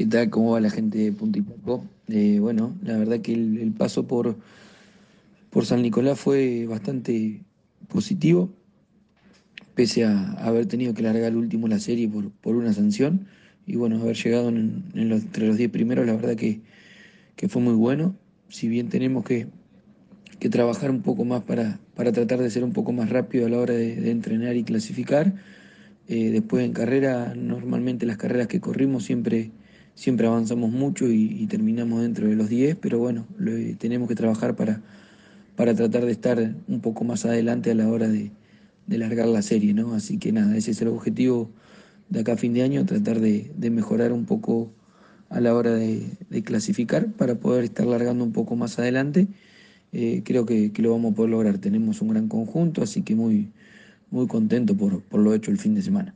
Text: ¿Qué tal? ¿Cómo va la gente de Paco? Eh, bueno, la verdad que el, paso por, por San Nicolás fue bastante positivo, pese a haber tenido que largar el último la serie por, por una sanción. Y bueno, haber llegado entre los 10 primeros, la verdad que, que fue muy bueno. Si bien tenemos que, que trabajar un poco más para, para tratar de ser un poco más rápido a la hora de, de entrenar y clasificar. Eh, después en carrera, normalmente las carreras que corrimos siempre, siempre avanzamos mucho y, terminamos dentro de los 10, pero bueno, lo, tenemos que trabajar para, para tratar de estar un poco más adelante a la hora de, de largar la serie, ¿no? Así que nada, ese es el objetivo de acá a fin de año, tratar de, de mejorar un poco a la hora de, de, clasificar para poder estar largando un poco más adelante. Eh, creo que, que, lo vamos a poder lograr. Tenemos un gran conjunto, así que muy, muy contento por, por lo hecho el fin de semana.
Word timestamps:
¿Qué 0.00 0.06
tal? 0.06 0.30
¿Cómo 0.30 0.52
va 0.52 0.60
la 0.62 0.70
gente 0.70 0.96
de 0.96 1.12
Paco? 1.12 1.84
Eh, 2.08 2.38
bueno, 2.40 2.74
la 2.82 2.96
verdad 2.96 3.20
que 3.20 3.34
el, 3.34 3.74
paso 3.76 4.06
por, 4.06 4.34
por 5.50 5.66
San 5.66 5.82
Nicolás 5.82 6.18
fue 6.18 6.64
bastante 6.64 7.42
positivo, 7.86 8.48
pese 9.74 10.06
a 10.06 10.32
haber 10.36 10.64
tenido 10.64 10.94
que 10.94 11.02
largar 11.02 11.32
el 11.32 11.36
último 11.36 11.68
la 11.68 11.78
serie 11.78 12.08
por, 12.08 12.30
por 12.30 12.56
una 12.56 12.72
sanción. 12.72 13.26
Y 13.66 13.76
bueno, 13.76 14.00
haber 14.00 14.16
llegado 14.16 14.48
entre 14.48 15.46
los 15.46 15.58
10 15.58 15.70
primeros, 15.70 16.06
la 16.06 16.14
verdad 16.14 16.34
que, 16.34 16.62
que 17.36 17.50
fue 17.50 17.60
muy 17.60 17.74
bueno. 17.74 18.16
Si 18.48 18.68
bien 18.68 18.88
tenemos 18.88 19.22
que, 19.22 19.48
que 20.38 20.48
trabajar 20.48 20.90
un 20.90 21.02
poco 21.02 21.26
más 21.26 21.42
para, 21.42 21.78
para 21.94 22.10
tratar 22.10 22.38
de 22.38 22.48
ser 22.48 22.64
un 22.64 22.72
poco 22.72 22.92
más 22.92 23.10
rápido 23.10 23.44
a 23.44 23.50
la 23.50 23.58
hora 23.58 23.74
de, 23.74 23.96
de 23.96 24.10
entrenar 24.10 24.56
y 24.56 24.64
clasificar. 24.64 25.34
Eh, 26.08 26.30
después 26.30 26.64
en 26.64 26.72
carrera, 26.72 27.34
normalmente 27.36 28.06
las 28.06 28.16
carreras 28.16 28.48
que 28.48 28.60
corrimos 28.60 29.04
siempre, 29.04 29.50
siempre 30.00 30.26
avanzamos 30.26 30.70
mucho 30.72 31.10
y, 31.10 31.46
terminamos 31.46 32.00
dentro 32.00 32.26
de 32.26 32.34
los 32.34 32.48
10, 32.48 32.76
pero 32.76 32.98
bueno, 32.98 33.26
lo, 33.36 33.52
tenemos 33.76 34.08
que 34.08 34.14
trabajar 34.14 34.56
para, 34.56 34.80
para 35.56 35.74
tratar 35.74 36.06
de 36.06 36.12
estar 36.12 36.54
un 36.68 36.80
poco 36.80 37.04
más 37.04 37.26
adelante 37.26 37.70
a 37.70 37.74
la 37.74 37.86
hora 37.86 38.08
de, 38.08 38.30
de 38.86 38.98
largar 38.98 39.28
la 39.28 39.42
serie, 39.42 39.74
¿no? 39.74 39.92
Así 39.92 40.16
que 40.16 40.32
nada, 40.32 40.56
ese 40.56 40.70
es 40.70 40.80
el 40.80 40.88
objetivo 40.88 41.50
de 42.08 42.20
acá 42.20 42.32
a 42.32 42.36
fin 42.38 42.54
de 42.54 42.62
año, 42.62 42.86
tratar 42.86 43.20
de, 43.20 43.50
de 43.54 43.70
mejorar 43.70 44.12
un 44.14 44.24
poco 44.24 44.72
a 45.28 45.38
la 45.38 45.54
hora 45.54 45.74
de, 45.74 46.02
de, 46.30 46.42
clasificar 46.44 47.12
para 47.12 47.34
poder 47.34 47.64
estar 47.64 47.86
largando 47.86 48.24
un 48.24 48.32
poco 48.32 48.56
más 48.56 48.78
adelante. 48.78 49.28
Eh, 49.92 50.22
creo 50.24 50.46
que, 50.46 50.72
que, 50.72 50.80
lo 50.80 50.92
vamos 50.92 51.12
a 51.12 51.14
poder 51.16 51.30
lograr. 51.30 51.58
Tenemos 51.58 52.00
un 52.00 52.08
gran 52.08 52.26
conjunto, 52.28 52.82
así 52.82 53.02
que 53.02 53.14
muy, 53.14 53.52
muy 54.10 54.26
contento 54.28 54.74
por, 54.74 55.02
por 55.02 55.20
lo 55.20 55.34
hecho 55.34 55.50
el 55.50 55.58
fin 55.58 55.74
de 55.74 55.82
semana. 55.82 56.14